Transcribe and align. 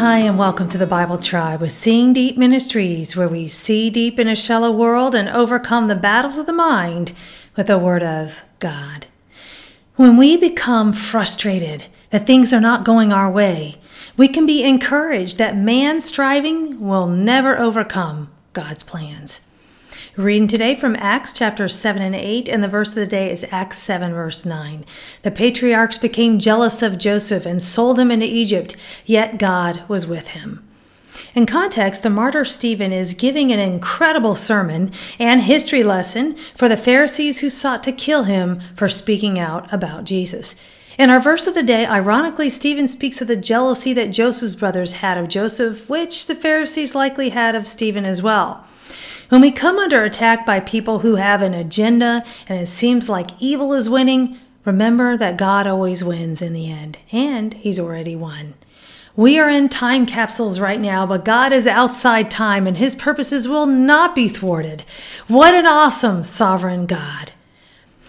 Hi, 0.00 0.20
and 0.20 0.38
welcome 0.38 0.70
to 0.70 0.78
the 0.78 0.86
Bible 0.86 1.18
Tribe 1.18 1.60
with 1.60 1.72
Seeing 1.72 2.14
Deep 2.14 2.38
Ministries, 2.38 3.14
where 3.14 3.28
we 3.28 3.46
see 3.46 3.90
deep 3.90 4.18
in 4.18 4.28
a 4.28 4.34
shallow 4.34 4.72
world 4.72 5.14
and 5.14 5.28
overcome 5.28 5.88
the 5.88 5.94
battles 5.94 6.38
of 6.38 6.46
the 6.46 6.54
mind 6.54 7.12
with 7.54 7.66
the 7.66 7.76
Word 7.76 8.02
of 8.02 8.40
God. 8.60 9.08
When 9.96 10.16
we 10.16 10.38
become 10.38 10.92
frustrated 10.92 11.88
that 12.08 12.26
things 12.26 12.54
are 12.54 12.62
not 12.62 12.82
going 12.82 13.12
our 13.12 13.30
way, 13.30 13.78
we 14.16 14.26
can 14.26 14.46
be 14.46 14.62
encouraged 14.62 15.36
that 15.36 15.54
man's 15.54 16.06
striving 16.06 16.80
will 16.80 17.06
never 17.06 17.58
overcome 17.58 18.30
God's 18.54 18.82
plans. 18.82 19.42
Reading 20.20 20.48
today 20.48 20.74
from 20.74 20.96
Acts 20.96 21.32
chapter 21.32 21.66
7 21.66 22.02
and 22.02 22.14
8, 22.14 22.46
and 22.46 22.62
the 22.62 22.68
verse 22.68 22.90
of 22.90 22.96
the 22.96 23.06
day 23.06 23.30
is 23.32 23.46
Acts 23.50 23.78
7, 23.78 24.12
verse 24.12 24.44
9. 24.44 24.84
The 25.22 25.30
patriarchs 25.30 25.96
became 25.96 26.38
jealous 26.38 26.82
of 26.82 26.98
Joseph 26.98 27.46
and 27.46 27.62
sold 27.62 27.98
him 27.98 28.10
into 28.10 28.26
Egypt, 28.26 28.76
yet 29.06 29.38
God 29.38 29.82
was 29.88 30.06
with 30.06 30.28
him. 30.28 30.62
In 31.34 31.46
context, 31.46 32.02
the 32.02 32.10
martyr 32.10 32.44
Stephen 32.44 32.92
is 32.92 33.14
giving 33.14 33.50
an 33.50 33.60
incredible 33.60 34.34
sermon 34.34 34.92
and 35.18 35.40
history 35.40 35.82
lesson 35.82 36.36
for 36.54 36.68
the 36.68 36.76
Pharisees 36.76 37.40
who 37.40 37.48
sought 37.48 37.82
to 37.84 37.90
kill 37.90 38.24
him 38.24 38.60
for 38.74 38.88
speaking 38.88 39.38
out 39.38 39.72
about 39.72 40.04
Jesus. 40.04 40.54
In 40.98 41.08
our 41.08 41.20
verse 41.20 41.46
of 41.46 41.54
the 41.54 41.62
day, 41.62 41.86
ironically, 41.86 42.50
Stephen 42.50 42.88
speaks 42.88 43.22
of 43.22 43.28
the 43.28 43.36
jealousy 43.36 43.94
that 43.94 44.12
Joseph's 44.12 44.54
brothers 44.54 44.92
had 44.94 45.16
of 45.16 45.28
Joseph, 45.28 45.88
which 45.88 46.26
the 46.26 46.34
Pharisees 46.34 46.94
likely 46.94 47.30
had 47.30 47.54
of 47.54 47.66
Stephen 47.66 48.04
as 48.04 48.20
well. 48.20 48.66
When 49.30 49.42
we 49.42 49.52
come 49.52 49.78
under 49.78 50.02
attack 50.02 50.44
by 50.44 50.58
people 50.58 50.98
who 50.98 51.14
have 51.14 51.40
an 51.40 51.54
agenda 51.54 52.24
and 52.48 52.58
it 52.58 52.66
seems 52.66 53.08
like 53.08 53.30
evil 53.38 53.72
is 53.72 53.88
winning, 53.88 54.40
remember 54.64 55.16
that 55.16 55.36
God 55.36 55.68
always 55.68 56.02
wins 56.02 56.42
in 56.42 56.52
the 56.52 56.68
end, 56.68 56.98
and 57.12 57.54
He's 57.54 57.78
already 57.78 58.16
won. 58.16 58.54
We 59.14 59.38
are 59.38 59.48
in 59.48 59.68
time 59.68 60.04
capsules 60.04 60.58
right 60.58 60.80
now, 60.80 61.06
but 61.06 61.24
God 61.24 61.52
is 61.52 61.68
outside 61.68 62.28
time 62.28 62.66
and 62.66 62.76
His 62.76 62.96
purposes 62.96 63.46
will 63.46 63.66
not 63.66 64.16
be 64.16 64.28
thwarted. 64.28 64.82
What 65.28 65.54
an 65.54 65.64
awesome 65.64 66.24
sovereign 66.24 66.86
God! 66.86 67.30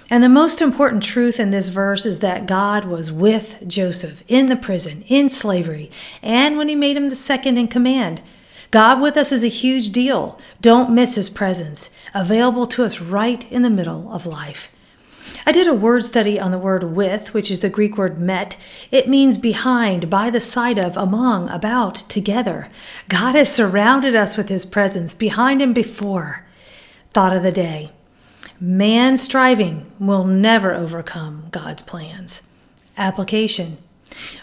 And 0.10 0.24
the 0.24 0.28
most 0.28 0.60
important 0.60 1.04
truth 1.04 1.40
in 1.40 1.52
this 1.52 1.70
verse 1.70 2.04
is 2.04 2.18
that 2.22 2.48
God 2.48 2.86
was 2.86 3.12
with 3.12 3.64
Joseph 3.68 4.24
in 4.28 4.48
the 4.48 4.56
prison, 4.56 5.04
in 5.06 5.30
slavery, 5.30 5.92
and 6.24 6.58
when 6.58 6.68
He 6.68 6.76
made 6.76 6.98
him 6.98 7.10
the 7.10 7.16
second 7.16 7.60
in 7.60 7.68
command. 7.68 8.24
God 8.72 9.02
with 9.02 9.18
us 9.18 9.32
is 9.32 9.44
a 9.44 9.50
huge 9.50 9.92
deal. 9.92 10.40
Don't 10.62 10.96
miss 10.96 11.16
his 11.16 11.30
presence, 11.30 11.90
available 12.14 12.66
to 12.68 12.84
us 12.84 13.02
right 13.02 13.50
in 13.52 13.64
the 13.64 13.70
middle 13.70 14.12
of 14.12 14.26
life. 14.26 14.72
I 15.46 15.52
did 15.52 15.68
a 15.68 15.74
word 15.74 16.06
study 16.06 16.40
on 16.40 16.52
the 16.52 16.58
word 16.58 16.84
with, 16.84 17.34
which 17.34 17.52
is 17.52 17.62
the 17.62 17.70
Greek 17.70 17.98
word 17.98 18.20
met. 18.20 18.56
It 18.92 19.10
means 19.10 19.38
behind, 19.38 20.10
by 20.10 20.30
the 20.30 20.42
side 20.42 20.78
of, 20.78 20.96
among, 20.96 21.50
about, 21.50 21.96
together. 21.96 22.70
God 23.10 23.36
has 23.36 23.54
surrounded 23.54 24.16
us 24.16 24.38
with 24.38 24.50
his 24.50 24.66
presence, 24.66 25.14
behind 25.14 25.62
and 25.62 25.76
before. 25.76 26.48
Thought 27.12 27.36
of 27.36 27.44
the 27.44 27.52
day 27.52 27.92
Man 28.60 29.18
striving 29.18 29.92
will 30.00 30.24
never 30.24 30.74
overcome 30.74 31.48
God's 31.52 31.84
plans. 31.84 32.48
Application 32.98 33.80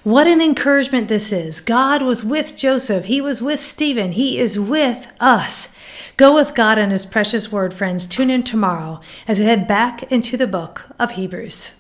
what 0.03 0.27
an 0.27 0.41
encouragement 0.41 1.09
this 1.09 1.33
is. 1.33 1.61
God 1.61 2.03
was 2.03 2.25
with 2.25 2.57
Joseph. 2.57 3.07
He 3.07 3.21
was 3.21 3.43
with 3.43 3.61
Stephen. 3.61 4.13
He 4.13 4.39
is 4.39 4.59
with 4.59 5.13
us. 5.21 5.75
Go 6.17 6.35
with 6.35 6.55
God 6.55 6.79
and 6.79 6.93
His 6.93 7.07
precious 7.07 7.53
word, 7.53 7.73
friends. 7.75 8.07
Tune 8.07 8.31
in 8.31 8.43
tomorrow 8.43 9.01
as 9.27 9.41
we 9.41 9.47
head 9.47 9.69
back 9.69 10.03
into 10.05 10.37
the 10.37 10.47
book 10.47 10.87
of 10.99 11.13
Hebrews. 11.13 11.73